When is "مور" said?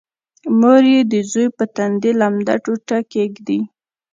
0.59-0.83